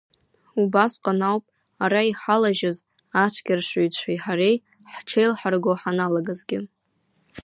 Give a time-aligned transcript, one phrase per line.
[0.61, 1.45] Убасҟан ауп
[1.83, 2.77] ара иҳалажьыз
[3.23, 4.57] ацәгьаршҩцәеи ҳареи
[4.91, 6.59] ҳҽеилҳарго ҳаналагазгьы.